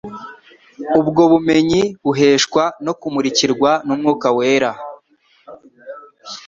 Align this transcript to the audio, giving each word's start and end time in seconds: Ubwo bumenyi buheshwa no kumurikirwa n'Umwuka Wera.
Ubwo 0.99 1.21
bumenyi 1.31 1.81
buheshwa 2.05 2.63
no 2.85 2.93
kumurikirwa 2.99 3.71
n'Umwuka 3.85 4.27
Wera. 4.37 4.71